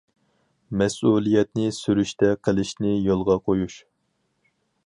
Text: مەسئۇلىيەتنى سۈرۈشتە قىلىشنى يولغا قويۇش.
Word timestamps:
مەسئۇلىيەتنى 0.81 1.67
سۈرۈشتە 1.81 2.31
قىلىشنى 2.49 2.97
يولغا 3.11 3.39
قويۇش. 3.49 3.81